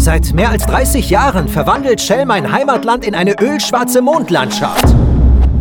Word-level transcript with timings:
Seit 0.00 0.32
mehr 0.32 0.48
als 0.48 0.64
30 0.64 1.10
Jahren 1.10 1.46
verwandelt 1.46 2.00
Shell 2.00 2.24
mein 2.24 2.50
Heimatland 2.50 3.04
in 3.06 3.14
eine 3.14 3.38
ölschwarze 3.38 4.00
Mondlandschaft. 4.00 4.86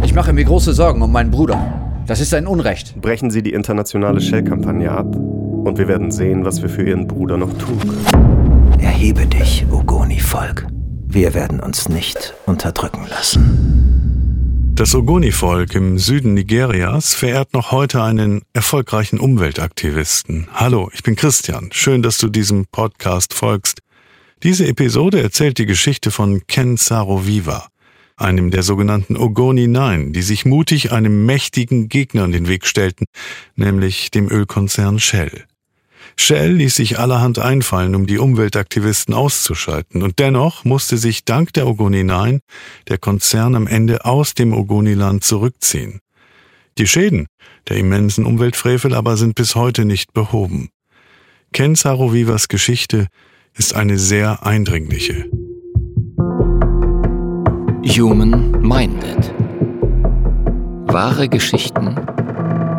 Ich 0.01 0.13
mache 0.13 0.31
mir 0.31 0.45
große 0.45 0.71
Sorgen 0.71 1.01
um 1.01 1.11
meinen 1.11 1.29
Bruder. 1.29 2.01
Das 2.07 2.21
ist 2.21 2.33
ein 2.33 2.47
Unrecht. 2.47 2.95
Brechen 3.01 3.31
Sie 3.31 3.43
die 3.43 3.51
internationale 3.51 4.21
Shell-Kampagne 4.21 4.89
ab 4.89 5.13
und 5.13 5.77
wir 5.77 5.89
werden 5.89 6.09
sehen, 6.09 6.45
was 6.45 6.61
wir 6.61 6.69
für 6.69 6.83
Ihren 6.83 7.05
Bruder 7.05 7.35
noch 7.35 7.51
tun 7.57 7.79
können. 7.79 8.79
Erhebe 8.79 9.25
dich, 9.25 9.65
Ogoni-Volk. 9.69 10.67
Wir 11.05 11.33
werden 11.33 11.59
uns 11.59 11.89
nicht 11.89 12.33
unterdrücken 12.45 13.07
lassen. 13.09 14.71
Das 14.75 14.95
Ogoni-Volk 14.95 15.75
im 15.75 15.99
Süden 15.99 16.35
Nigerias 16.35 17.13
verehrt 17.13 17.53
noch 17.53 17.73
heute 17.73 18.01
einen 18.01 18.43
erfolgreichen 18.53 19.19
Umweltaktivisten. 19.19 20.47
Hallo, 20.53 20.89
ich 20.93 21.03
bin 21.03 21.17
Christian. 21.17 21.67
Schön, 21.73 22.01
dass 22.01 22.19
du 22.19 22.29
diesem 22.29 22.67
Podcast 22.67 23.33
folgst. 23.33 23.81
Diese 24.41 24.65
Episode 24.65 25.21
erzählt 25.21 25.57
die 25.57 25.65
Geschichte 25.65 26.11
von 26.11 26.47
Ken 26.47 26.77
Saroviva, 26.77 27.67
einem 28.15 28.51
der 28.51 28.63
sogenannten 28.63 29.17
Ogoni 29.17 29.67
Nine, 29.67 30.11
die 30.11 30.21
sich 30.21 30.45
mutig 30.45 30.93
einem 30.93 31.25
mächtigen 31.25 31.89
Gegner 31.89 32.23
in 32.23 32.31
den 32.31 32.47
Weg 32.47 32.65
stellten, 32.65 33.05
nämlich 33.57 34.11
dem 34.11 34.31
Ölkonzern 34.31 34.97
Shell. 34.99 35.43
Shell 36.15 36.53
ließ 36.53 36.73
sich 36.73 36.99
allerhand 36.99 37.37
einfallen, 37.37 37.95
um 37.95 38.07
die 38.07 38.17
Umweltaktivisten 38.17 39.13
auszuschalten, 39.13 40.03
und 40.03 40.19
dennoch 40.19 40.63
musste 40.63 40.97
sich 40.97 41.25
dank 41.25 41.51
der 41.51 41.67
Ogoni 41.67 42.05
9 42.05 42.39
der 42.87 42.97
Konzern 42.97 43.55
am 43.55 43.67
Ende 43.67 44.05
aus 44.05 44.35
dem 44.35 44.53
Ogoniland 44.53 45.25
zurückziehen. 45.25 45.99
Die 46.77 46.87
Schäden 46.87 47.27
der 47.67 47.75
immensen 47.75 48.25
Umweltfrevel 48.25 48.93
aber 48.93 49.17
sind 49.17 49.35
bis 49.35 49.55
heute 49.55 49.83
nicht 49.83 50.13
behoben. 50.13 50.69
Ken 51.51 51.75
Sarovivas 51.75 52.47
Geschichte 52.47 53.07
ist 53.57 53.75
eine 53.75 53.97
sehr 53.97 54.45
eindringliche. 54.45 55.29
Human 57.85 58.51
Minded. 58.61 59.33
Wahre 60.91 61.27
Geschichten 61.27 61.95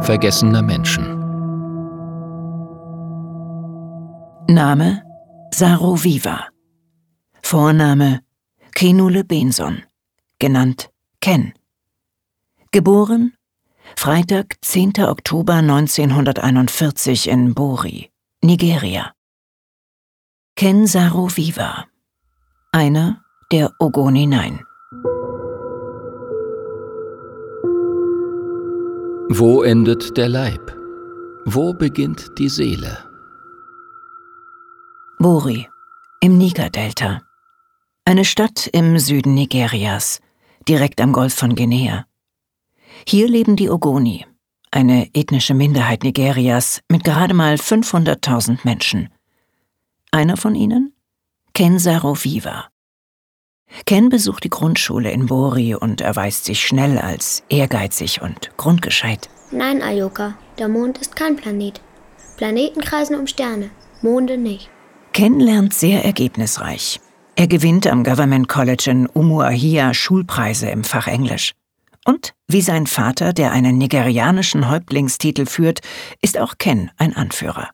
vergessener 0.02 0.62
Menschen. 0.62 1.04
Name 4.48 5.02
Saro 5.52 6.02
Viva. 6.02 6.48
Vorname 7.42 8.20
Kenule 8.74 9.24
Benson, 9.24 9.82
genannt 10.38 10.90
Ken. 11.20 11.52
Geboren 12.72 13.34
Freitag, 13.96 14.56
10. 14.62 14.92
Oktober 15.00 15.54
1941 15.54 17.28
in 17.28 17.54
Bori, 17.54 18.10
Nigeria. 18.42 19.12
Ken 20.60 20.86
Saro 20.86 21.34
Viva, 21.34 21.86
einer 22.70 23.24
der 23.50 23.72
Ogoni 23.78 24.26
Nine. 24.26 24.62
Wo 29.30 29.62
endet 29.62 30.18
der 30.18 30.28
Leib? 30.28 30.76
Wo 31.46 31.72
beginnt 31.72 32.38
die 32.38 32.50
Seele? 32.50 32.98
Bori 35.18 35.66
im 36.20 36.36
Niger-Delta. 36.36 37.22
Eine 38.04 38.26
Stadt 38.26 38.66
im 38.66 38.98
Süden 38.98 39.32
Nigerias, 39.32 40.20
direkt 40.68 41.00
am 41.00 41.14
Golf 41.14 41.32
von 41.32 41.54
Guinea. 41.54 42.04
Hier 43.08 43.28
leben 43.28 43.56
die 43.56 43.70
Ogoni, 43.70 44.26
eine 44.70 45.08
ethnische 45.14 45.54
Minderheit 45.54 46.02
Nigerias 46.02 46.82
mit 46.90 47.02
gerade 47.04 47.32
mal 47.32 47.54
500.000 47.54 48.58
Menschen. 48.64 49.08
Einer 50.12 50.36
von 50.36 50.54
ihnen? 50.54 50.92
Ken 51.54 51.78
Saroviva. 51.78 52.68
Ken 53.86 54.08
besucht 54.08 54.42
die 54.42 54.50
Grundschule 54.50 55.12
in 55.12 55.26
Bori 55.26 55.76
und 55.76 56.00
erweist 56.00 56.46
sich 56.46 56.66
schnell 56.66 56.98
als 56.98 57.44
ehrgeizig 57.48 58.20
und 58.20 58.50
grundgescheit. 58.56 59.28
Nein, 59.52 59.82
Ayoka, 59.82 60.34
der 60.58 60.68
Mond 60.68 60.98
ist 60.98 61.14
kein 61.14 61.36
Planet. 61.36 61.80
Planeten 62.36 62.80
kreisen 62.80 63.16
um 63.16 63.28
Sterne, 63.28 63.70
Monde 64.02 64.36
nicht. 64.36 64.68
Ken 65.12 65.38
lernt 65.38 65.74
sehr 65.74 66.04
ergebnisreich. 66.04 67.00
Er 67.36 67.46
gewinnt 67.46 67.86
am 67.86 68.02
Government 68.02 68.48
College 68.48 68.90
in 68.90 69.06
Umuahia 69.06 69.94
Schulpreise 69.94 70.70
im 70.70 70.82
Fach 70.82 71.06
Englisch. 71.06 71.52
Und 72.04 72.34
wie 72.48 72.62
sein 72.62 72.86
Vater, 72.86 73.32
der 73.32 73.52
einen 73.52 73.78
nigerianischen 73.78 74.68
Häuptlingstitel 74.68 75.46
führt, 75.46 75.80
ist 76.20 76.38
auch 76.38 76.54
Ken 76.58 76.90
ein 76.96 77.14
Anführer. 77.14 77.70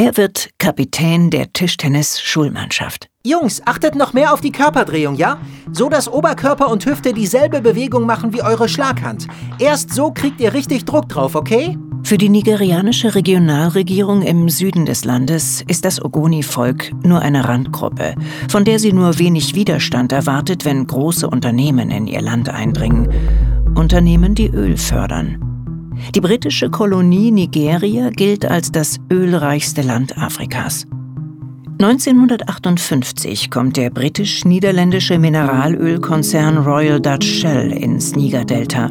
Er 0.00 0.16
wird 0.16 0.50
Kapitän 0.58 1.28
der 1.28 1.52
Tischtennis-Schulmannschaft. 1.52 3.08
Jungs, 3.26 3.60
achtet 3.66 3.96
noch 3.96 4.12
mehr 4.12 4.32
auf 4.32 4.40
die 4.40 4.52
Körperdrehung, 4.52 5.16
ja? 5.16 5.38
So 5.72 5.88
dass 5.88 6.06
Oberkörper 6.06 6.70
und 6.70 6.86
Hüfte 6.86 7.12
dieselbe 7.12 7.60
Bewegung 7.60 8.06
machen 8.06 8.32
wie 8.32 8.40
eure 8.40 8.68
Schlaghand. 8.68 9.26
Erst 9.58 9.92
so 9.92 10.12
kriegt 10.12 10.40
ihr 10.40 10.54
richtig 10.54 10.84
Druck 10.84 11.08
drauf, 11.08 11.34
okay? 11.34 11.76
Für 12.04 12.16
die 12.16 12.28
nigerianische 12.28 13.16
Regionalregierung 13.16 14.22
im 14.22 14.48
Süden 14.48 14.86
des 14.86 15.04
Landes 15.04 15.64
ist 15.66 15.84
das 15.84 16.00
Ogoni-Volk 16.00 16.92
nur 17.04 17.20
eine 17.20 17.48
Randgruppe, 17.48 18.14
von 18.48 18.64
der 18.64 18.78
sie 18.78 18.92
nur 18.92 19.18
wenig 19.18 19.56
Widerstand 19.56 20.12
erwartet, 20.12 20.64
wenn 20.64 20.86
große 20.86 21.28
Unternehmen 21.28 21.90
in 21.90 22.06
ihr 22.06 22.22
Land 22.22 22.48
eindringen. 22.48 23.08
Unternehmen, 23.74 24.36
die 24.36 24.48
Öl 24.48 24.76
fördern. 24.76 25.47
Die 26.14 26.20
britische 26.20 26.70
Kolonie 26.70 27.30
Nigeria 27.30 28.10
gilt 28.10 28.44
als 28.44 28.72
das 28.72 28.96
ölreichste 29.10 29.82
Land 29.82 30.16
Afrikas. 30.16 30.86
1958 31.80 33.50
kommt 33.52 33.76
der 33.76 33.90
britisch-niederländische 33.90 35.18
Mineralölkonzern 35.18 36.58
Royal 36.58 37.00
Dutch 37.00 37.26
Shell 37.26 37.70
ins 37.70 38.16
Niger-Delta. 38.16 38.90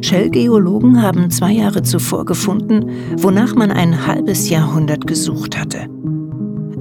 Shell-Geologen 0.00 1.00
haben 1.00 1.30
zwei 1.30 1.52
Jahre 1.52 1.82
zuvor 1.82 2.24
gefunden, 2.24 2.90
wonach 3.18 3.54
man 3.54 3.70
ein 3.70 4.06
halbes 4.06 4.48
Jahrhundert 4.48 5.06
gesucht 5.06 5.56
hatte. 5.56 5.86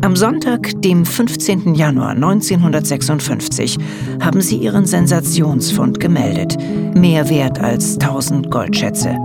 Am 0.02 0.16
Sonntag, 0.16 0.82
dem 0.82 1.06
15. 1.06 1.76
Januar 1.76 2.12
1956, 2.12 3.78
haben 4.22 4.42
sie 4.42 4.58
ihren 4.58 4.86
Sensationsfund 4.86 6.00
gemeldet. 6.00 6.58
Mehr 6.96 7.30
wert 7.30 7.60
als 7.60 8.00
1000 8.00 8.50
Goldschätze. 8.50 9.16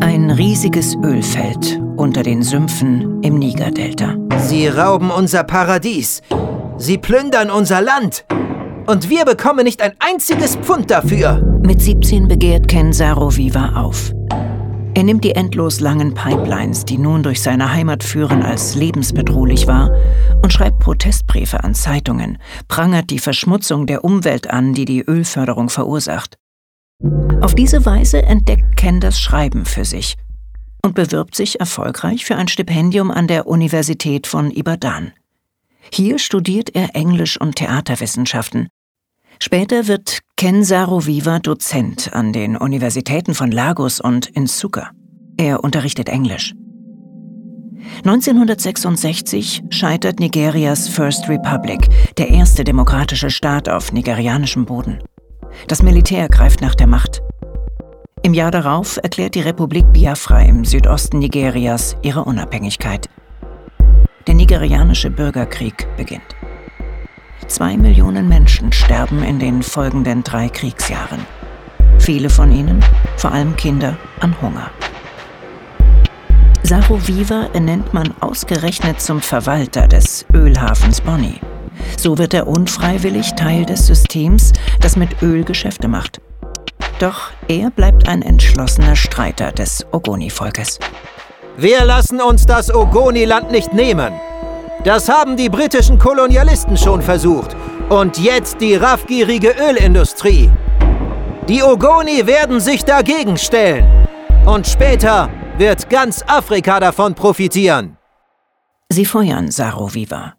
Ein 0.00 0.30
riesiges 0.30 0.94
Ölfeld 0.96 1.80
unter 1.96 2.22
den 2.22 2.42
Sümpfen 2.42 3.22
im 3.22 3.38
Niger-Delta. 3.38 4.16
Sie 4.38 4.68
rauben 4.68 5.10
unser 5.10 5.42
Paradies. 5.42 6.22
Sie 6.76 6.98
plündern 6.98 7.50
unser 7.50 7.80
Land. 7.80 8.24
Und 8.86 9.08
wir 9.08 9.24
bekommen 9.24 9.64
nicht 9.64 9.80
ein 9.82 9.94
einziges 9.98 10.56
Pfund 10.56 10.90
dafür. 10.90 11.42
Mit 11.62 11.80
17 11.80 12.28
begehrt 12.28 12.68
Ken 12.68 12.92
Saroviva 12.92 13.74
auf. 13.74 14.12
Er 14.94 15.02
nimmt 15.02 15.24
die 15.24 15.34
endlos 15.34 15.80
langen 15.80 16.14
Pipelines, 16.14 16.84
die 16.84 16.98
nun 16.98 17.22
durch 17.22 17.42
seine 17.42 17.72
Heimat 17.72 18.02
führen, 18.02 18.42
als 18.42 18.74
lebensbedrohlich 18.74 19.66
wahr 19.66 19.90
und 20.42 20.52
schreibt 20.52 20.78
Protestbriefe 20.78 21.64
an 21.64 21.74
Zeitungen, 21.74 22.38
prangert 22.68 23.10
die 23.10 23.18
Verschmutzung 23.18 23.86
der 23.86 24.04
Umwelt 24.04 24.48
an, 24.48 24.72
die 24.74 24.84
die 24.84 25.02
Ölförderung 25.02 25.68
verursacht. 25.68 26.38
Auf 27.40 27.54
diese 27.54 27.84
Weise 27.84 28.22
entdeckt 28.22 28.76
Ken 28.76 29.00
das 29.00 29.20
Schreiben 29.20 29.64
für 29.64 29.84
sich 29.84 30.16
und 30.82 30.94
bewirbt 30.94 31.34
sich 31.34 31.60
erfolgreich 31.60 32.24
für 32.24 32.36
ein 32.36 32.48
Stipendium 32.48 33.10
an 33.10 33.26
der 33.26 33.46
Universität 33.46 34.26
von 34.26 34.50
Ibadan. 34.50 35.12
Hier 35.92 36.18
studiert 36.18 36.74
er 36.74 36.96
Englisch 36.96 37.40
und 37.40 37.56
Theaterwissenschaften. 37.56 38.68
Später 39.38 39.86
wird 39.86 40.20
Ken 40.36 40.64
Saroviva 40.64 41.38
Dozent 41.38 42.12
an 42.12 42.32
den 42.32 42.56
Universitäten 42.56 43.34
von 43.34 43.50
Lagos 43.50 44.00
und 44.00 44.34
Nsukka. 44.34 44.90
Er 45.36 45.62
unterrichtet 45.62 46.08
Englisch. 46.08 46.54
1966 47.98 49.62
scheitert 49.70 50.18
Nigerias 50.18 50.88
First 50.88 51.28
Republic, 51.28 51.86
der 52.16 52.30
erste 52.30 52.64
demokratische 52.64 53.30
Staat 53.30 53.68
auf 53.68 53.92
nigerianischem 53.92 54.64
Boden. 54.64 54.98
Das 55.68 55.82
Militär 55.82 56.28
greift 56.28 56.60
nach 56.60 56.74
der 56.74 56.86
Macht. 56.86 57.22
Im 58.22 58.34
Jahr 58.34 58.50
darauf 58.50 58.98
erklärt 59.02 59.34
die 59.34 59.40
Republik 59.40 59.92
Biafra 59.92 60.40
im 60.40 60.64
Südosten 60.64 61.20
Nigerias 61.20 61.96
ihre 62.02 62.24
Unabhängigkeit. 62.24 63.08
Der 64.26 64.34
nigerianische 64.34 65.10
Bürgerkrieg 65.10 65.86
beginnt. 65.96 66.34
Zwei 67.46 67.76
Millionen 67.76 68.28
Menschen 68.28 68.72
sterben 68.72 69.22
in 69.22 69.38
den 69.38 69.62
folgenden 69.62 70.24
drei 70.24 70.48
Kriegsjahren. 70.48 71.20
Viele 72.00 72.28
von 72.28 72.50
ihnen, 72.50 72.84
vor 73.16 73.32
allem 73.32 73.54
Kinder, 73.56 73.96
an 74.20 74.34
Hunger. 74.42 74.70
Saroviva 76.62 77.48
ernennt 77.52 77.94
man 77.94 78.12
ausgerechnet 78.20 79.00
zum 79.00 79.20
Verwalter 79.20 79.86
des 79.86 80.26
Ölhafens 80.34 81.00
Bonny. 81.00 81.40
So 81.96 82.18
wird 82.18 82.34
er 82.34 82.46
unfreiwillig 82.46 83.34
Teil 83.34 83.64
des 83.64 83.86
Systems, 83.86 84.52
das 84.80 84.96
mit 84.96 85.22
Öl 85.22 85.44
Geschäfte 85.44 85.88
macht. 85.88 86.20
Doch 86.98 87.30
er 87.48 87.70
bleibt 87.70 88.08
ein 88.08 88.22
entschlossener 88.22 88.96
Streiter 88.96 89.52
des 89.52 89.84
Ogoni-Volkes. 89.92 90.78
Wir 91.56 91.84
lassen 91.84 92.20
uns 92.20 92.46
das 92.46 92.74
Ogoni-Land 92.74 93.50
nicht 93.50 93.72
nehmen. 93.72 94.12
Das 94.84 95.08
haben 95.08 95.36
die 95.36 95.48
britischen 95.48 95.98
Kolonialisten 95.98 96.76
schon 96.76 97.02
versucht. 97.02 97.56
Und 97.88 98.18
jetzt 98.18 98.60
die 98.60 98.74
raffgierige 98.74 99.54
Ölindustrie. 99.58 100.50
Die 101.48 101.62
Ogoni 101.62 102.26
werden 102.26 102.60
sich 102.60 102.84
dagegen 102.84 103.36
stellen. 103.36 103.86
Und 104.44 104.66
später 104.66 105.28
wird 105.58 105.88
ganz 105.90 106.22
Afrika 106.26 106.78
davon 106.80 107.14
profitieren. 107.14 107.96
Sie 108.88 109.04
feuern 109.04 109.50
Saro 109.50 109.92
Viva, 109.92 110.34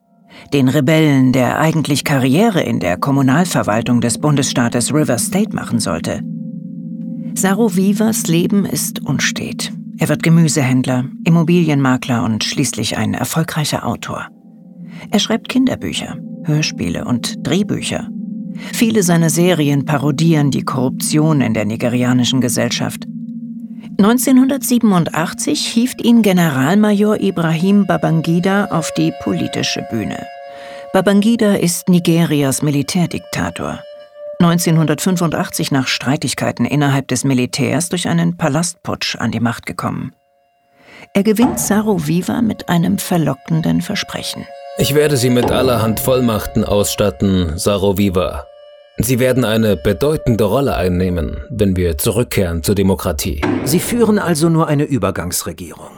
den 0.54 0.70
Rebellen, 0.70 1.34
der 1.34 1.60
eigentlich 1.60 2.04
Karriere 2.04 2.62
in 2.62 2.80
der 2.80 2.98
Kommunalverwaltung 2.98 4.02
des 4.02 4.18
Bundesstaates 4.18 4.94
River 4.94 5.18
State 5.18 5.56
machen 5.56 5.80
sollte. 5.80 6.22
Saro 7.36 7.76
Vivas 7.76 8.28
Leben 8.28 8.66
ist 8.66 9.06
unstet. 9.06 9.72
Er 10.00 10.10
wird 10.10 10.24
Gemüsehändler, 10.24 11.06
Immobilienmakler 11.24 12.24
und 12.24 12.44
schließlich 12.44 12.98
ein 12.98 13.14
erfolgreicher 13.14 13.86
Autor. 13.86 14.28
Er 15.12 15.20
schreibt 15.20 15.50
Kinderbücher, 15.50 16.18
Hörspiele 16.44 17.06
und 17.06 17.36
Drehbücher. 17.46 18.08
Viele 18.74 19.04
seiner 19.04 19.30
Serien 19.30 19.86
parodieren 19.86 20.52
die 20.52 20.64
Korruption 20.64 21.42
in 21.42 21.54
der 21.54 21.66
nigerianischen 21.66 22.42
Gesellschaft. 22.42 23.06
1987 24.00 25.66
hieft 25.66 26.04
ihn 26.04 26.22
Generalmajor 26.22 27.20
Ibrahim 27.20 27.88
Babangida 27.88 28.66
auf 28.66 28.92
die 28.92 29.12
politische 29.24 29.82
Bühne. 29.90 30.28
Babangida 30.94 31.56
ist 31.56 31.90
Nigerias 31.90 32.62
Militärdiktator. 32.62 33.80
1985 34.40 35.72
nach 35.72 35.88
Streitigkeiten 35.88 36.66
innerhalb 36.66 37.08
des 37.08 37.24
Militärs 37.24 37.90
durch 37.90 38.08
einen 38.08 38.38
Palastputsch 38.38 39.16
an 39.16 39.32
die 39.32 39.40
Macht 39.40 39.66
gekommen. 39.66 40.14
Er 41.16 41.24
gewinnt 41.24 41.60
Saro 41.60 42.08
Viva 42.08 42.44
mit 42.44 42.70
einem 42.70 43.00
verlockenden 43.00 43.82
Versprechen. 43.82 44.46
Ich 44.78 44.94
werde 44.94 45.18
Sie 45.18 45.32
mit 45.32 45.50
allerhand 45.50 46.00
Vollmachten 46.00 46.64
ausstatten, 46.64 47.58
Saro 47.58 47.98
Viva. 47.98 48.46
Sie 49.00 49.20
werden 49.20 49.46
eine 49.46 49.78
bedeutende 49.78 50.44
Rolle 50.46 50.76
einnehmen, 50.76 51.38
wenn 51.50 51.76
wir 51.76 52.00
zurückkehren 52.00 52.64
zur 52.64 52.74
Demokratie. 52.74 53.42
Sie 53.64 53.80
führen 53.80 54.18
also 54.18 54.50
nur 54.50 54.68
eine 54.68 54.86
Übergangsregierung. 54.86 55.92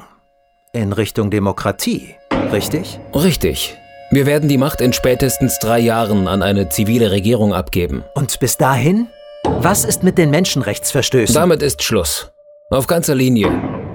In 0.74 0.92
Richtung 0.92 1.32
Demokratie, 1.32 2.16
richtig? 2.52 3.00
Richtig. 3.16 3.78
Wir 4.12 4.26
werden 4.26 4.50
die 4.50 4.58
Macht 4.58 4.82
in 4.82 4.92
spätestens 4.92 5.60
drei 5.60 5.80
Jahren 5.80 6.28
an 6.28 6.42
eine 6.42 6.70
zivile 6.70 7.12
Regierung 7.12 7.54
abgeben. 7.54 8.04
Und 8.16 8.40
bis 8.40 8.58
dahin? 8.58 9.08
Was 9.44 9.86
ist 9.86 10.04
mit 10.04 10.18
den 10.18 10.30
Menschenrechtsverstößen? 10.30 11.34
Damit 11.34 11.64
ist 11.64 11.84
Schluss. 11.84 12.32
Auf 12.70 12.88
ganzer 12.88 13.16
Linie. 13.16 13.50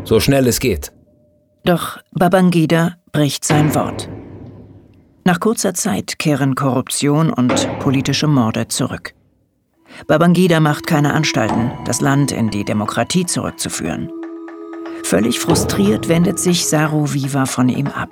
So 0.04 0.18
schnell 0.18 0.46
es 0.46 0.60
geht. 0.60 0.92
Doch 1.64 1.98
Babangida 2.12 2.96
bricht 3.12 3.44
sein 3.44 3.74
Wort. 3.74 4.08
Nach 5.26 5.40
kurzer 5.40 5.72
Zeit 5.72 6.18
kehren 6.18 6.54
Korruption 6.54 7.32
und 7.32 7.66
politische 7.78 8.26
Morde 8.26 8.68
zurück. 8.68 9.14
Babangida 10.06 10.60
macht 10.60 10.86
keine 10.86 11.14
Anstalten, 11.14 11.72
das 11.86 12.02
Land 12.02 12.30
in 12.30 12.50
die 12.50 12.64
Demokratie 12.64 13.24
zurückzuführen. 13.24 14.10
Völlig 15.02 15.40
frustriert 15.40 16.08
wendet 16.08 16.38
sich 16.38 16.66
Saru 16.66 17.06
Viva 17.10 17.46
von 17.46 17.70
ihm 17.70 17.86
ab. 17.86 18.10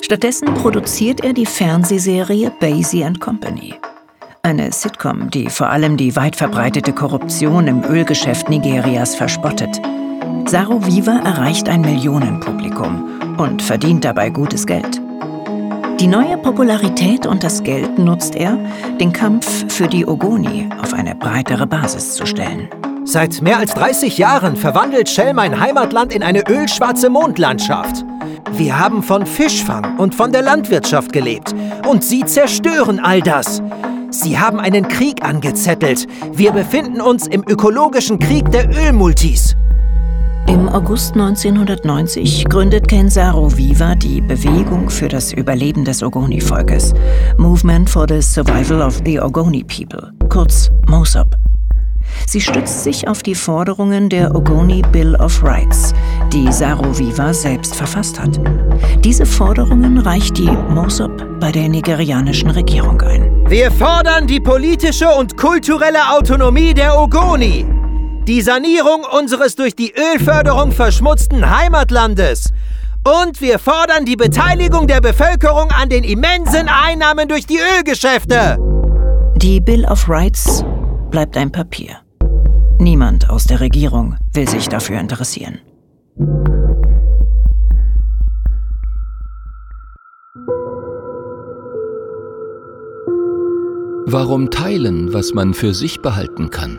Stattdessen 0.00 0.54
produziert 0.54 1.24
er 1.24 1.32
die 1.32 1.46
Fernsehserie 1.46 2.52
Basie 2.60 3.12
Company. 3.18 3.74
Eine 4.42 4.70
Sitcom, 4.70 5.28
die 5.28 5.50
vor 5.50 5.70
allem 5.70 5.96
die 5.96 6.14
weit 6.14 6.36
verbreitete 6.36 6.92
Korruption 6.92 7.66
im 7.66 7.82
Ölgeschäft 7.82 8.48
Nigerias 8.48 9.16
verspottet. 9.16 9.80
Saru 10.46 10.84
Viva 10.86 11.18
erreicht 11.24 11.68
ein 11.68 11.80
Millionenpublikum 11.80 13.38
und 13.38 13.60
verdient 13.60 14.04
dabei 14.04 14.30
gutes 14.30 14.66
Geld. 14.66 15.01
Die 16.02 16.08
neue 16.08 16.36
Popularität 16.36 17.28
und 17.28 17.44
das 17.44 17.62
Geld 17.62 17.96
nutzt 17.96 18.34
er, 18.34 18.58
den 18.98 19.12
Kampf 19.12 19.72
für 19.72 19.86
die 19.86 20.04
Ogoni 20.04 20.68
auf 20.82 20.94
eine 20.94 21.14
breitere 21.14 21.64
Basis 21.64 22.14
zu 22.14 22.26
stellen. 22.26 22.68
Seit 23.04 23.40
mehr 23.40 23.58
als 23.58 23.74
30 23.74 24.18
Jahren 24.18 24.56
verwandelt 24.56 25.08
Shell 25.08 25.32
mein 25.32 25.60
Heimatland 25.60 26.12
in 26.12 26.24
eine 26.24 26.42
ölschwarze 26.48 27.08
Mondlandschaft. 27.08 28.04
Wir 28.50 28.80
haben 28.80 29.04
von 29.04 29.26
Fischfang 29.26 29.96
und 30.00 30.16
von 30.16 30.32
der 30.32 30.42
Landwirtschaft 30.42 31.12
gelebt. 31.12 31.54
Und 31.86 32.02
Sie 32.02 32.24
zerstören 32.24 32.98
all 32.98 33.20
das. 33.20 33.62
Sie 34.10 34.40
haben 34.40 34.58
einen 34.58 34.88
Krieg 34.88 35.24
angezettelt. 35.24 36.08
Wir 36.32 36.50
befinden 36.50 37.00
uns 37.00 37.28
im 37.28 37.44
ökologischen 37.46 38.18
Krieg 38.18 38.50
der 38.50 38.68
Ölmultis. 38.68 39.54
Im 40.48 40.68
August 40.68 41.14
1990 41.14 42.46
gründet 42.46 42.88
Kensaro 42.88 43.56
Viva 43.56 43.94
die 43.94 44.20
Bewegung 44.20 44.90
für 44.90 45.08
das 45.08 45.32
Überleben 45.32 45.84
des 45.84 46.02
Ogoni-Volkes, 46.02 46.94
Movement 47.38 47.88
for 47.88 48.06
the 48.08 48.20
Survival 48.20 48.82
of 48.82 49.00
the 49.04 49.20
Ogoni 49.20 49.64
People, 49.64 50.12
kurz 50.28 50.70
MOSOP. 50.88 51.28
Sie 52.26 52.40
stützt 52.40 52.84
sich 52.84 53.08
auf 53.08 53.22
die 53.22 53.34
Forderungen 53.34 54.08
der 54.08 54.34
Ogoni 54.34 54.82
Bill 54.92 55.14
of 55.16 55.42
Rights, 55.42 55.94
die 56.32 56.50
Saro 56.52 56.98
Viva 56.98 57.32
selbst 57.32 57.74
verfasst 57.74 58.20
hat. 58.20 58.40
Diese 59.04 59.26
Forderungen 59.26 59.98
reicht 59.98 60.38
die 60.38 60.50
MOSOP 60.50 61.40
bei 61.40 61.52
der 61.52 61.68
nigerianischen 61.68 62.50
Regierung 62.50 63.00
ein. 63.02 63.30
Wir 63.48 63.70
fordern 63.70 64.26
die 64.26 64.40
politische 64.40 65.08
und 65.08 65.36
kulturelle 65.36 66.10
Autonomie 66.16 66.74
der 66.74 66.98
Ogoni, 66.98 67.66
die 68.26 68.40
Sanierung 68.40 69.04
unseres 69.18 69.56
durch 69.56 69.74
die 69.74 69.92
Ölförderung 69.92 70.72
verschmutzten 70.72 71.50
Heimatlandes 71.50 72.52
und 73.04 73.40
wir 73.40 73.58
fordern 73.58 74.04
die 74.04 74.16
Beteiligung 74.16 74.86
der 74.86 75.00
Bevölkerung 75.00 75.70
an 75.70 75.88
den 75.88 76.04
immensen 76.04 76.68
Einnahmen 76.68 77.28
durch 77.28 77.46
die 77.46 77.58
Ölgeschäfte. 77.78 78.58
Die 79.36 79.60
Bill 79.60 79.84
of 79.86 80.08
Rights 80.08 80.64
bleibt 81.10 81.36
ein 81.36 81.50
Papier. 81.50 81.96
Niemand 82.78 83.28
aus 83.28 83.44
der 83.44 83.60
Regierung 83.60 84.16
will 84.32 84.48
sich 84.48 84.68
dafür 84.68 85.00
interessieren. 85.00 85.58
Warum 94.06 94.50
teilen, 94.50 95.12
was 95.12 95.32
man 95.32 95.54
für 95.54 95.74
sich 95.74 96.02
behalten 96.02 96.50
kann? 96.50 96.78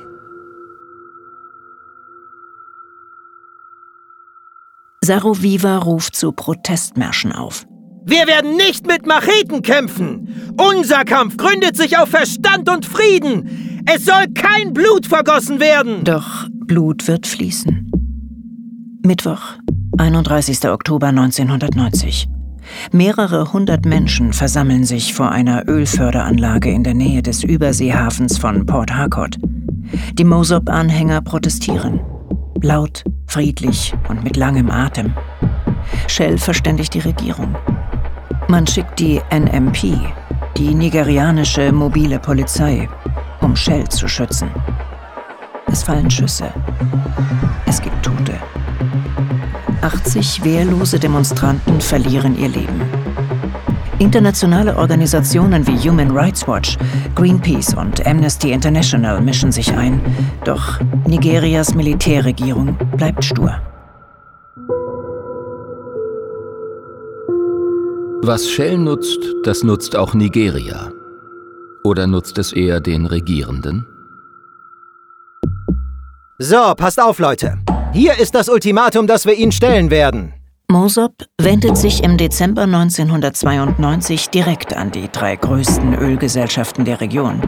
Saroviva 5.04 5.80
ruft 5.80 6.16
zu 6.16 6.32
Protestmärschen 6.32 7.34
auf. 7.34 7.66
Wir 8.06 8.26
werden 8.26 8.56
nicht 8.56 8.88
mit 8.88 9.06
Macheten 9.06 9.62
kämpfen. 9.62 10.56
Unser 10.58 11.04
Kampf 11.04 11.36
gründet 11.36 11.76
sich 11.76 11.98
auf 11.98 12.10
Verstand 12.10 12.70
und 12.70 12.86
Frieden. 12.86 13.84
Es 13.86 14.06
soll 14.06 14.28
kein 14.34 14.72
Blut 14.72 15.06
vergossen 15.06 15.60
werden. 15.60 16.06
Doch 16.06 16.48
Blut 16.50 17.06
wird 17.08 17.28
fließen. 17.28 17.92
Mittwoch, 19.06 19.42
31. 19.98 20.70
Oktober 20.70 21.08
1990. 21.08 22.30
Mehrere 22.94 23.52
hundert 23.52 23.86
Menschen 23.86 24.32
versammeln 24.32 24.86
sich 24.86 25.14
vor 25.14 25.32
einer 25.32 25.68
Ölförderanlage 25.68 26.70
in 26.70 26.86
der 26.86 26.94
Nähe 26.94 27.22
des 27.22 27.44
Überseehafens 27.44 28.38
von 28.38 28.66
Port 28.66 28.96
Harcourt. 28.96 29.38
Die 30.14 30.24
Mosop-Anhänger 30.24 31.20
protestieren. 31.22 32.00
Laut, 32.62 33.04
friedlich 33.34 33.96
und 34.10 34.24
mit 34.24 34.38
langem 34.38 34.70
Atem. 34.70 35.12
Shell 36.08 36.38
verständigt 36.38 36.94
die 36.94 37.00
Regierung. 37.00 37.56
Man 38.48 38.68
schickt 38.68 39.00
die 39.00 39.20
NMP, 39.32 40.00
die 40.56 40.76
nigerianische 40.76 41.72
mobile 41.72 42.20
Polizei, 42.20 42.88
um 43.42 43.56
Shell 43.56 43.88
zu 43.90 44.08
schützen. 44.08 44.52
Es 45.66 45.82
fallen 45.82 46.12
Schüsse. 46.12 46.54
Es 47.66 47.82
gibt 47.82 48.06
Tote. 48.06 48.36
80 49.82 50.44
wehrlose 50.44 51.00
Demonstranten 51.00 51.82
verlieren 51.82 52.38
ihr 52.38 52.50
Leben. 52.50 52.82
Internationale 54.04 54.76
Organisationen 54.76 55.66
wie 55.66 55.78
Human 55.90 56.12
Rights 56.12 56.46
Watch, 56.46 56.78
Greenpeace 57.16 57.74
und 57.74 58.06
Amnesty 58.06 58.52
International 58.52 59.22
mischen 59.22 59.54
sich 59.54 59.74
ein, 59.74 60.02
doch 60.44 60.80
Nigerias 61.08 61.74
Militärregierung 61.74 62.78
bleibt 62.98 63.24
stur. 63.24 63.62
Was 68.22 68.50
Shell 68.50 68.78
nutzt, 68.78 69.20
das 69.44 69.64
nutzt 69.64 69.96
auch 69.96 70.14
Nigeria. 70.14 70.92
Oder 71.86 72.06
nutzt 72.06 72.38
es 72.38 72.52
eher 72.52 72.82
den 72.82 73.06
Regierenden? 73.06 73.86
So, 76.40 76.74
passt 76.76 77.02
auf, 77.02 77.20
Leute. 77.20 77.58
Hier 77.94 78.20
ist 78.20 78.36
das 78.36 78.50
Ultimatum, 78.50 79.08
das 79.08 79.26
wir 79.26 79.36
Ihnen 79.36 79.54
stellen 79.54 79.90
werden. 79.90 80.34
Mosop 80.74 81.14
wendet 81.40 81.78
sich 81.78 82.04
im 82.04 82.18
Dezember 82.18 82.64
1992 82.64 84.32
direkt 84.32 84.76
an 84.76 84.90
die 84.90 85.08
drei 85.08 85.36
größten 85.36 85.94
Ölgesellschaften 85.94 86.84
der 86.84 87.00
Region: 87.00 87.40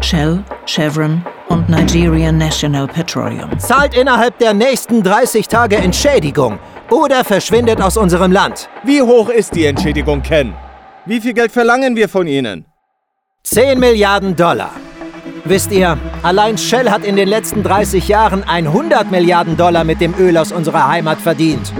Shell, 0.00 0.42
Chevron 0.66 1.24
und 1.48 1.68
Nigerian 1.68 2.38
National 2.38 2.88
Petroleum. 2.88 3.56
Zahlt 3.60 3.94
innerhalb 3.94 4.36
der 4.40 4.52
nächsten 4.52 5.00
30 5.04 5.46
Tage 5.46 5.76
Entschädigung 5.76 6.58
oder 6.90 7.22
verschwindet 7.22 7.80
aus 7.80 7.96
unserem 7.96 8.32
Land. 8.32 8.68
Wie 8.82 9.00
hoch 9.00 9.28
ist 9.28 9.54
die 9.54 9.66
Entschädigung, 9.66 10.20
Ken? 10.20 10.52
Wie 11.06 11.20
viel 11.20 11.34
Geld 11.34 11.52
verlangen 11.52 11.94
wir 11.94 12.08
von 12.08 12.26
Ihnen? 12.26 12.64
10 13.44 13.78
Milliarden 13.78 14.34
Dollar. 14.34 14.72
Wisst 15.44 15.70
ihr, 15.70 15.96
allein 16.24 16.58
Shell 16.58 16.90
hat 16.90 17.04
in 17.04 17.14
den 17.14 17.28
letzten 17.28 17.62
30 17.62 18.08
Jahren 18.08 18.42
100 18.42 19.08
Milliarden 19.12 19.56
Dollar 19.56 19.84
mit 19.84 20.00
dem 20.00 20.14
Öl 20.18 20.36
aus 20.36 20.50
unserer 20.50 20.88
Heimat 20.88 21.20
verdient. 21.20 21.72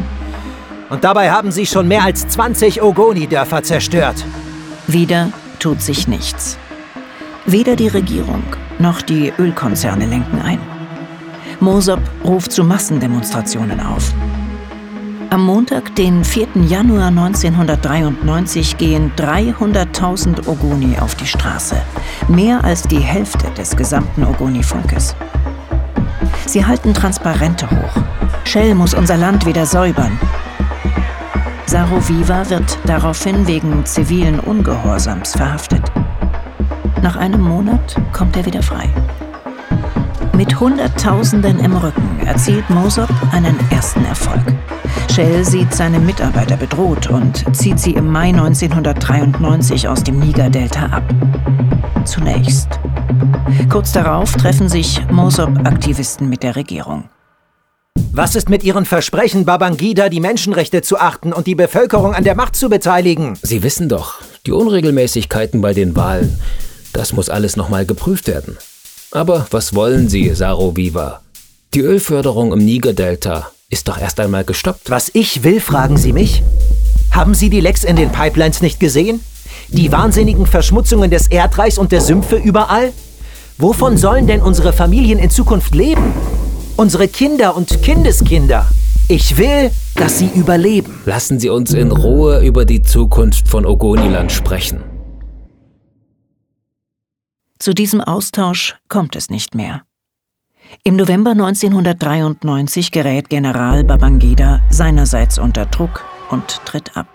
Und 0.92 1.04
dabei 1.04 1.30
haben 1.30 1.50
sie 1.50 1.64
schon 1.64 1.88
mehr 1.88 2.04
als 2.04 2.28
20 2.28 2.82
Ogoni-Dörfer 2.82 3.62
zerstört. 3.62 4.26
Wieder 4.86 5.30
tut 5.58 5.80
sich 5.80 6.06
nichts. 6.06 6.58
Weder 7.46 7.76
die 7.76 7.88
Regierung 7.88 8.42
noch 8.78 9.00
die 9.00 9.32
Ölkonzerne 9.38 10.04
lenken 10.04 10.38
ein. 10.42 10.58
Mosop 11.60 12.00
ruft 12.22 12.52
zu 12.52 12.62
Massendemonstrationen 12.62 13.80
auf. 13.80 14.12
Am 15.30 15.46
Montag, 15.46 15.96
den 15.96 16.24
4. 16.24 16.48
Januar 16.68 17.06
1993, 17.06 18.76
gehen 18.76 19.12
300.000 19.16 20.46
Ogoni 20.46 20.98
auf 20.98 21.14
die 21.14 21.26
Straße. 21.26 21.76
Mehr 22.28 22.62
als 22.64 22.82
die 22.82 23.00
Hälfte 23.00 23.50
des 23.56 23.74
gesamten 23.74 24.24
Ogoni-Volkes. 24.26 25.16
Sie 26.44 26.66
halten 26.66 26.92
Transparente 26.92 27.66
hoch. 27.70 28.02
Shell 28.44 28.74
muss 28.74 28.92
unser 28.92 29.16
Land 29.16 29.46
wieder 29.46 29.64
säubern. 29.64 30.18
Saroviva 31.72 32.50
wird 32.50 32.78
daraufhin 32.84 33.46
wegen 33.46 33.86
zivilen 33.86 34.40
Ungehorsams 34.40 35.32
verhaftet. 35.32 35.80
Nach 37.00 37.16
einem 37.16 37.40
Monat 37.40 37.96
kommt 38.12 38.36
er 38.36 38.44
wieder 38.44 38.62
frei. 38.62 38.90
Mit 40.36 40.60
Hunderttausenden 40.60 41.60
im 41.60 41.74
Rücken 41.74 42.20
erzielt 42.26 42.68
Mosop 42.68 43.08
einen 43.32 43.58
ersten 43.70 44.04
Erfolg. 44.04 44.42
Shell 45.14 45.46
sieht 45.46 45.72
seine 45.72 45.98
Mitarbeiter 45.98 46.58
bedroht 46.58 47.06
und 47.06 47.56
zieht 47.56 47.80
sie 47.80 47.92
im 47.92 48.06
Mai 48.06 48.28
1993 48.28 49.88
aus 49.88 50.02
dem 50.02 50.18
Niger-Delta 50.18 50.84
ab. 50.88 51.04
Zunächst. 52.04 52.68
Kurz 53.70 53.92
darauf 53.92 54.32
treffen 54.32 54.68
sich 54.68 55.00
Mosop-Aktivisten 55.10 56.28
mit 56.28 56.42
der 56.42 56.54
Regierung. 56.54 57.04
Was 58.10 58.34
ist 58.34 58.48
mit 58.48 58.64
Ihren 58.64 58.84
Versprechen, 58.84 59.44
Babangida 59.44 60.08
die 60.08 60.20
Menschenrechte 60.20 60.82
zu 60.82 60.98
achten 60.98 61.32
und 61.32 61.46
die 61.46 61.54
Bevölkerung 61.54 62.14
an 62.14 62.24
der 62.24 62.34
Macht 62.34 62.56
zu 62.56 62.68
beteiligen? 62.68 63.38
Sie 63.42 63.62
wissen 63.62 63.88
doch, 63.88 64.14
die 64.46 64.52
Unregelmäßigkeiten 64.52 65.60
bei 65.60 65.72
den 65.72 65.94
Wahlen, 65.94 66.38
das 66.92 67.12
muss 67.12 67.28
alles 67.28 67.56
nochmal 67.56 67.86
geprüft 67.86 68.26
werden. 68.26 68.58
Aber 69.12 69.46
was 69.50 69.74
wollen 69.74 70.08
Sie, 70.08 70.34
Saro 70.34 70.76
Viva? 70.76 71.20
Die 71.74 71.80
Ölförderung 71.80 72.52
im 72.52 72.64
Niger-Delta 72.64 73.50
ist 73.70 73.88
doch 73.88 73.98
erst 73.98 74.20
einmal 74.20 74.44
gestoppt. 74.44 74.90
Was 74.90 75.10
ich 75.14 75.44
will, 75.44 75.60
fragen 75.60 75.96
Sie 75.96 76.12
mich? 76.12 76.42
Haben 77.10 77.34
Sie 77.34 77.50
die 77.50 77.60
Lecks 77.60 77.84
in 77.84 77.96
den 77.96 78.10
Pipelines 78.10 78.62
nicht 78.62 78.80
gesehen? 78.80 79.20
Die 79.68 79.92
wahnsinnigen 79.92 80.46
Verschmutzungen 80.46 81.10
des 81.10 81.28
Erdreichs 81.28 81.78
und 81.78 81.92
der 81.92 82.00
Sümpfe 82.00 82.36
überall? 82.36 82.92
Wovon 83.58 83.96
sollen 83.96 84.26
denn 84.26 84.42
unsere 84.42 84.72
Familien 84.72 85.18
in 85.18 85.30
Zukunft 85.30 85.74
leben? 85.74 86.12
Unsere 86.82 87.06
Kinder 87.06 87.56
und 87.56 87.80
Kindeskinder? 87.80 88.68
Ich 89.06 89.38
will, 89.38 89.70
dass 89.94 90.18
sie 90.18 90.26
überleben. 90.34 91.00
Lassen 91.06 91.38
Sie 91.38 91.48
uns 91.48 91.72
in 91.72 91.92
Ruhe 91.92 92.44
über 92.44 92.64
die 92.64 92.82
Zukunft 92.82 93.46
von 93.46 93.64
Ogoniland 93.64 94.32
sprechen. 94.32 94.82
Zu 97.60 97.72
diesem 97.72 98.00
Austausch 98.00 98.74
kommt 98.88 99.14
es 99.14 99.30
nicht 99.30 99.54
mehr. 99.54 99.82
Im 100.82 100.96
November 100.96 101.30
1993 101.30 102.90
gerät 102.90 103.28
General 103.28 103.84
Babangida 103.84 104.60
seinerseits 104.68 105.38
unter 105.38 105.66
Druck 105.66 106.04
und 106.30 106.62
tritt 106.64 106.96
ab. 106.96 107.06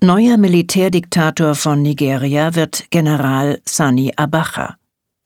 Neuer 0.00 0.38
Militärdiktator 0.38 1.54
von 1.54 1.82
Nigeria 1.82 2.56
wird 2.56 2.90
General 2.90 3.60
Sani 3.64 4.12
Abacha. 4.16 4.76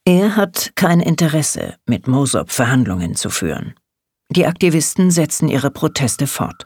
Er 0.07 0.35
hat 0.35 0.73
kein 0.77 1.01
Interesse, 1.01 1.75
mit 1.87 2.09
Mosop 2.09 2.51
Verhandlungen 2.51 3.15
zu 3.15 3.29
führen. 3.29 3.75
Die 4.31 4.47
Aktivisten 4.47 5.11
setzen 5.11 5.49
ihre 5.49 5.71
Proteste 5.71 6.27
fort. 6.27 6.65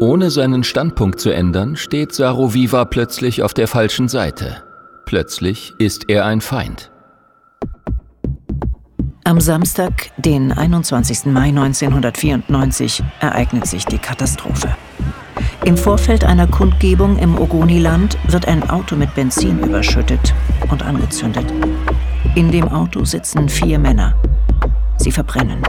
Ohne 0.00 0.30
seinen 0.30 0.64
Standpunkt 0.64 1.18
zu 1.18 1.30
ändern, 1.30 1.76
steht 1.76 2.12
Saroviva 2.12 2.84
plötzlich 2.84 3.42
auf 3.42 3.54
der 3.54 3.66
falschen 3.66 4.08
Seite. 4.08 4.62
Plötzlich 5.06 5.72
ist 5.78 6.08
er 6.08 6.26
ein 6.26 6.40
Feind. 6.40 6.92
Am 9.24 9.40
Samstag, 9.40 10.10
den 10.18 10.52
21. 10.52 11.26
Mai 11.26 11.48
1994, 11.48 13.02
ereignet 13.20 13.66
sich 13.66 13.86
die 13.86 13.98
Katastrophe. 13.98 14.76
Im 15.64 15.76
Vorfeld 15.76 16.24
einer 16.24 16.46
Kundgebung 16.46 17.18
im 17.18 17.38
Ogoniland 17.38 18.18
wird 18.28 18.48
ein 18.48 18.68
Auto 18.68 18.96
mit 18.96 19.14
Benzin 19.14 19.58
überschüttet 19.60 20.34
und 20.70 20.82
angezündet. 20.82 21.46
In 22.34 22.50
dem 22.50 22.68
Auto 22.68 23.04
sitzen 23.04 23.48
vier 23.48 23.78
Männer. 23.78 24.14
Sie 24.96 25.10
verbrennen. 25.10 25.62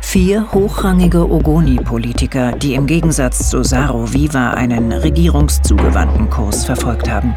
Vier 0.00 0.52
hochrangige 0.52 1.28
Ogoni-Politiker, 1.28 2.52
die 2.52 2.74
im 2.74 2.86
Gegensatz 2.86 3.50
zu 3.50 3.64
Saro 3.64 4.12
Viva 4.12 4.50
einen 4.50 4.92
regierungszugewandten 4.92 6.30
Kurs 6.30 6.64
verfolgt 6.64 7.10
haben. 7.10 7.34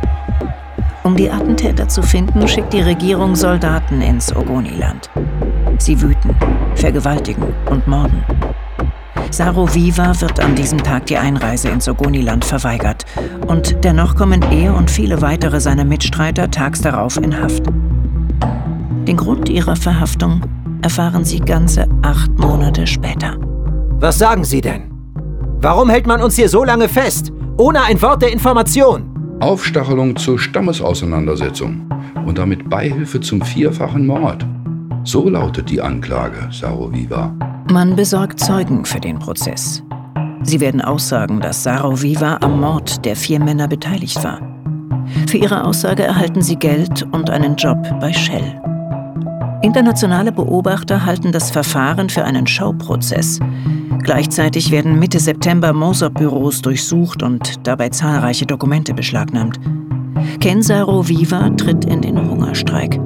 Um 1.03 1.15
die 1.15 1.31
Attentäter 1.31 1.87
zu 1.87 2.03
finden, 2.03 2.47
schickt 2.47 2.73
die 2.73 2.81
Regierung 2.81 3.35
Soldaten 3.35 4.01
ins 4.01 4.35
Ogoniland. 4.35 5.09
Sie 5.79 5.99
wüten, 6.01 6.35
vergewaltigen 6.75 7.45
und 7.69 7.87
morden. 7.87 8.23
Saro 9.33 9.73
Viva 9.73 10.19
wird 10.21 10.39
an 10.39 10.55
diesem 10.55 10.81
Tag 10.81 11.05
die 11.07 11.17
Einreise 11.17 11.69
ins 11.69 11.87
Ogoniland 11.87 12.45
verweigert 12.45 13.05
und 13.47 13.83
dennoch 13.83 14.15
kommen 14.15 14.41
er 14.51 14.75
und 14.75 14.89
viele 14.89 15.21
weitere 15.21 15.59
seiner 15.59 15.85
Mitstreiter 15.85 16.49
tags 16.49 16.81
darauf 16.81 17.17
in 17.17 17.39
Haft. 17.39 17.63
Den 19.07 19.17
Grund 19.17 19.49
ihrer 19.49 19.75
Verhaftung 19.75 20.41
erfahren 20.81 21.25
sie 21.25 21.39
ganze 21.39 21.87
acht 22.01 22.31
Monate 22.37 22.87
später. 22.87 23.37
Was 23.99 24.17
sagen 24.17 24.43
Sie 24.43 24.61
denn? 24.61 24.91
Warum 25.59 25.89
hält 25.89 26.07
man 26.07 26.21
uns 26.21 26.35
hier 26.35 26.49
so 26.49 26.63
lange 26.63 26.87
fest, 26.87 27.31
ohne 27.57 27.81
ein 27.83 28.01
Wort 28.01 28.21
der 28.21 28.31
Information? 28.31 29.37
Aufstachelung 29.39 30.15
zur 30.15 30.37
Stammesauseinandersetzung 30.37 31.89
und 32.25 32.37
damit 32.37 32.69
Beihilfe 32.69 33.21
zum 33.21 33.41
vierfachen 33.41 34.05
Mord. 34.05 34.45
So 35.03 35.29
lautet 35.29 35.69
die 35.69 35.81
Anklage, 35.81 36.49
Saro 36.51 36.91
Viva. 36.91 37.33
Man 37.69 37.97
besorgt 37.97 38.39
Zeugen 38.39 38.85
für 38.85 38.99
den 38.99 39.19
Prozess. 39.19 39.83
Sie 40.43 40.61
werden 40.61 40.81
aussagen, 40.81 41.41
dass 41.41 41.63
Saro 41.63 42.01
Viva 42.01 42.37
am 42.39 42.61
Mord 42.61 43.03
der 43.03 43.15
vier 43.15 43.39
Männer 43.39 43.67
beteiligt 43.67 44.23
war. 44.23 44.39
Für 45.27 45.37
ihre 45.37 45.65
Aussage 45.65 46.03
erhalten 46.03 46.41
sie 46.41 46.55
Geld 46.55 47.03
und 47.11 47.29
einen 47.29 47.57
Job 47.57 47.77
bei 47.99 48.13
Shell. 48.13 48.61
Internationale 49.61 50.31
Beobachter 50.31 51.05
halten 51.05 51.33
das 51.33 51.51
Verfahren 51.51 52.09
für 52.09 52.23
einen 52.23 52.47
Schauprozess. 52.47 53.39
Gleichzeitig 54.01 54.71
werden 54.71 54.97
Mitte 54.97 55.19
September 55.19 55.73
Mossop-Büros 55.73 56.61
durchsucht 56.61 57.21
und 57.21 57.67
dabei 57.67 57.89
zahlreiche 57.89 58.45
Dokumente 58.45 58.93
beschlagnahmt. 58.93 59.59
Kensaro 60.39 61.07
Viva 61.09 61.49
tritt 61.49 61.83
in 61.83 62.01
den 62.01 62.17
Hungerstreik. 62.17 62.97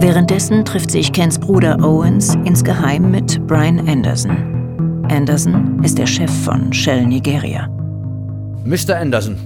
Währenddessen 0.00 0.64
trifft 0.64 0.90
sich 0.90 1.12
Kens 1.12 1.38
Bruder 1.38 1.78
Owens 1.84 2.34
insgeheim 2.46 3.10
mit 3.10 3.46
Brian 3.46 3.86
Anderson. 3.86 5.04
Anderson 5.10 5.84
ist 5.84 5.98
der 5.98 6.06
Chef 6.06 6.30
von 6.42 6.72
Shell 6.72 7.06
Nigeria. 7.06 7.68
Mr. 8.64 8.96
Anderson, 8.96 9.36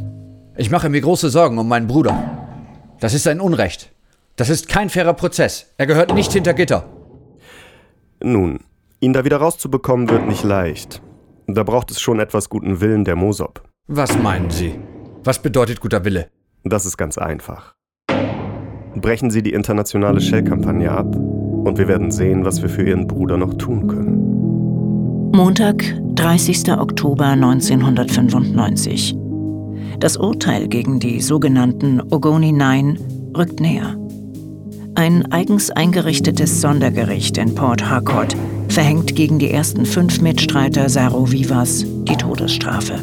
ich 0.57 0.71
mache 0.71 0.89
mir 0.89 1.01
große 1.01 1.29
Sorgen 1.29 1.59
um 1.59 1.67
meinen 1.67 1.89
Bruder. 1.89 2.15
Das 3.01 3.15
ist 3.15 3.27
ein 3.27 3.41
Unrecht. 3.41 3.91
Das 4.37 4.49
ist 4.49 4.69
kein 4.69 4.91
fairer 4.91 5.15
Prozess. 5.15 5.75
Er 5.77 5.87
gehört 5.87 6.15
nicht 6.15 6.33
hinter 6.33 6.55
Gitter. 6.55 6.85
Nun, 8.23 8.61
ihn 9.01 9.13
da 9.13 9.25
wieder 9.25 9.39
rauszubekommen 9.39 10.09
wird 10.09 10.29
nicht 10.29 10.45
leicht. 10.45 11.03
Da 11.49 11.65
braucht 11.65 11.91
es 11.91 12.01
schon 12.01 12.21
etwas 12.21 12.49
guten 12.49 12.81
Willen 12.81 13.05
der 13.05 13.17
Mosop. 13.17 13.65
Was 13.89 14.17
meinen 14.17 14.51
Sie? 14.51 14.79
Was 15.25 15.43
bedeutet 15.43 15.81
guter 15.81 16.05
Wille? 16.05 16.29
Das 16.63 16.87
ist 16.87 16.97
ganz 16.97 17.19
einfach. 17.19 17.75
Brechen 18.97 19.31
Sie 19.31 19.43
die 19.43 19.53
internationale 19.53 20.21
Shell-Kampagne 20.21 20.91
ab 20.91 21.17
und 21.17 21.79
wir 21.79 21.89
werden 21.89 22.11
sehen, 22.11 22.45
was 22.45 22.63
wir 22.63 22.69
für 22.69 22.83
Ihren 22.83 23.07
Bruder 23.07 23.37
noch 23.37 23.55
tun 23.55 23.87
können. 23.87 25.31
Montag, 25.35 25.85
30. 26.15 26.73
Oktober 26.73 27.27
1995. 27.27 29.17
Das 29.99 30.17
Urteil 30.17 30.69
gegen 30.69 31.01
die 31.01 31.21
sogenannten 31.21 32.01
Ogoni 32.11 32.53
9 32.53 32.99
rückt 33.37 33.61
näher. 33.61 33.97
Ein 34.95 35.33
eigens 35.33 35.71
eingerichtetes 35.71 36.61
Sondergericht 36.61 37.37
in 37.37 37.55
Port 37.55 37.89
Harcourt 37.89 38.37
verhängt 38.69 39.17
gegen 39.17 39.41
die 39.41 39.51
ersten 39.51 39.87
fünf 39.87 40.21
Mitstreiter 40.21 40.89
Saro 40.89 41.33
Vivas 41.33 41.85
die 41.85 42.17
Todesstrafe. 42.17 43.01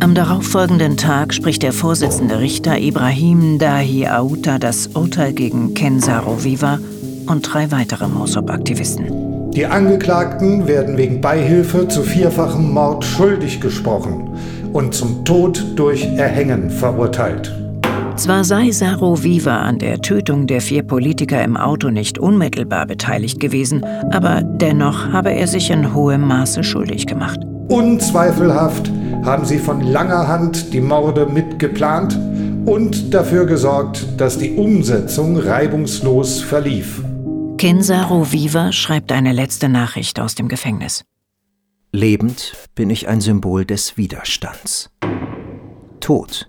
Am 0.00 0.14
darauffolgenden 0.14 0.96
Tag 0.96 1.34
spricht 1.34 1.64
der 1.64 1.72
Vorsitzende 1.72 2.38
Richter 2.38 2.78
Ibrahim 2.78 3.58
Dahi 3.58 4.06
Auta 4.08 4.58
das 4.60 4.86
Urteil 4.88 5.32
gegen 5.32 5.74
Ken 5.74 5.98
Saro 5.98 6.44
Viva 6.44 6.78
und 7.26 7.42
drei 7.42 7.72
weitere 7.72 8.06
Mossop-Aktivisten. 8.06 9.50
Die 9.50 9.66
Angeklagten 9.66 10.68
werden 10.68 10.96
wegen 10.96 11.20
Beihilfe 11.20 11.88
zu 11.88 12.04
vierfachem 12.04 12.72
Mord 12.72 13.04
schuldig 13.04 13.60
gesprochen 13.60 14.36
und 14.72 14.94
zum 14.94 15.24
Tod 15.24 15.64
durch 15.74 16.04
Erhängen 16.04 16.70
verurteilt. 16.70 17.52
Zwar 18.14 18.44
sei 18.44 18.70
Saro 18.70 19.24
Viva 19.24 19.58
an 19.58 19.80
der 19.80 20.00
Tötung 20.00 20.46
der 20.46 20.60
vier 20.60 20.84
Politiker 20.84 21.42
im 21.42 21.56
Auto 21.56 21.90
nicht 21.90 22.20
unmittelbar 22.20 22.86
beteiligt 22.86 23.40
gewesen, 23.40 23.84
aber 24.12 24.42
dennoch 24.42 25.12
habe 25.12 25.32
er 25.32 25.48
sich 25.48 25.70
in 25.70 25.92
hohem 25.92 26.22
Maße 26.22 26.62
schuldig 26.62 27.06
gemacht. 27.06 27.40
Unzweifelhaft 27.68 28.90
haben 29.24 29.44
sie 29.44 29.58
von 29.58 29.80
langer 29.80 30.28
Hand 30.28 30.72
die 30.72 30.80
Morde 30.80 31.26
mitgeplant 31.26 32.18
und 32.66 33.14
dafür 33.14 33.46
gesorgt, 33.46 34.06
dass 34.16 34.38
die 34.38 34.56
Umsetzung 34.56 35.38
reibungslos 35.38 36.40
verlief. 36.40 37.02
Kensaro 37.56 38.30
Viva 38.30 38.72
schreibt 38.72 39.10
eine 39.10 39.32
letzte 39.32 39.68
Nachricht 39.68 40.20
aus 40.20 40.34
dem 40.34 40.48
Gefängnis. 40.48 41.04
Lebend 41.92 42.52
bin 42.74 42.90
ich 42.90 43.08
ein 43.08 43.20
Symbol 43.20 43.64
des 43.64 43.96
Widerstands. 43.96 44.90
Tot 46.00 46.48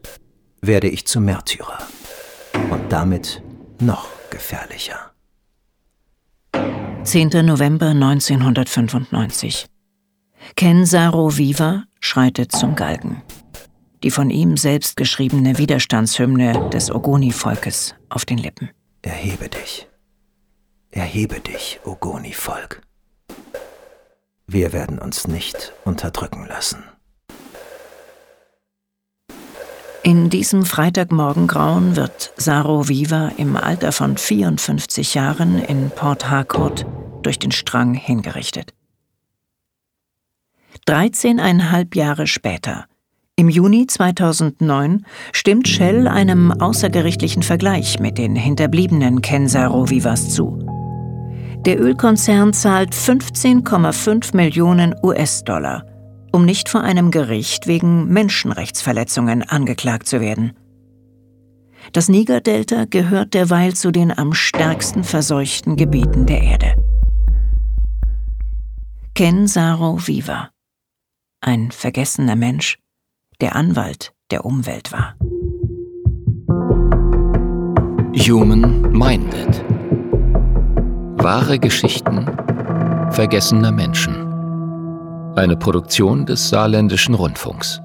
werde 0.62 0.90
ich 0.90 1.08
zum 1.08 1.26
Märtyrer 1.26 1.80
und 2.70 2.92
damit 2.92 3.42
noch 3.80 4.08
gefährlicher. 4.30 5.12
10. 7.04 7.46
November 7.46 7.88
1995. 7.88 9.68
Ken 10.56 10.86
Saro 10.86 11.38
Viva 11.38 11.86
schreitet 12.10 12.52
zum 12.52 12.76
Galgen. 12.76 13.22
Die 14.04 14.12
von 14.12 14.30
ihm 14.30 14.58
selbst 14.58 14.98
geschriebene 14.98 15.58
Widerstandshymne 15.58 16.70
des 16.72 16.90
Ogoni-Volkes 16.90 17.96
auf 18.10 18.26
den 18.26 18.40
Lippen. 18.40 18.70
Erhebe 19.02 19.48
dich. 19.48 19.88
Erhebe 20.92 21.40
dich, 21.40 21.80
Ogoni-Volk. 21.86 22.82
Wir 24.48 24.74
werden 24.74 24.98
uns 24.98 25.28
nicht 25.28 25.74
unterdrücken 25.86 26.48
lassen. 26.48 26.84
In 30.02 30.32
diesem 30.32 30.66
Freitagmorgengrauen 30.66 31.96
wird 31.96 32.34
Saro 32.38 32.88
Viva 32.88 33.32
im 33.38 33.56
Alter 33.56 33.92
von 33.92 34.18
54 34.18 35.14
Jahren 35.14 35.60
in 35.60 35.92
Port 35.92 36.30
Harcourt 36.30 36.86
durch 37.22 37.38
den 37.38 37.52
Strang 37.52 37.94
hingerichtet. 37.94 38.74
13,5 40.88 41.96
Jahre 41.96 42.28
später, 42.28 42.86
im 43.40 43.48
Juni 43.48 43.88
2009, 43.88 45.06
stimmt 45.32 45.66
Shell 45.70 46.10
einem 46.10 46.52
außergerichtlichen 46.52 47.42
Vergleich 47.42 47.98
mit 48.00 48.18
den 48.18 48.36
hinterbliebenen 48.36 49.22
Kensaro 49.22 49.90
Vivas 49.90 50.30
zu. 50.30 50.60
Der 51.66 51.80
Ölkonzern 51.80 52.52
zahlt 52.52 52.94
15,5 52.94 54.36
Millionen 54.36 54.94
US-Dollar, 55.02 55.86
um 56.34 56.44
nicht 56.44 56.68
vor 56.68 56.82
einem 56.82 57.12
Gericht 57.12 57.66
wegen 57.66 58.10
Menschenrechtsverletzungen 58.10 59.44
angeklagt 59.44 60.08
zu 60.08 60.20
werden. 60.20 60.52
Das 61.94 62.10
Niger-Delta 62.10 62.86
gehört 62.90 63.34
derweil 63.34 63.74
zu 63.74 63.92
den 63.92 64.18
am 64.18 64.34
stärksten 64.34 65.06
verseuchten 65.06 65.78
Gebieten 65.78 66.26
der 66.26 66.42
Erde. 66.42 66.76
Ken 69.16 69.48
Saro 69.48 69.98
Viva 70.06 70.50
ein 71.42 71.72
vergessener 71.72 72.36
Mensch, 72.36 72.78
der 73.42 73.56
Anwalt 73.56 74.14
der 74.32 74.46
Umwelt 74.46 74.92
war. 74.92 75.16
Human 78.16 78.82
Minded. 78.92 79.64
Wahre 81.24 81.60
Geschichten 81.60 82.26
vergessener 83.12 83.72
Menschen. 83.72 84.14
Eine 85.36 85.58
Produktion 85.58 86.26
des 86.26 86.50
Saarländischen 86.50 87.16
Rundfunks. 87.16 87.82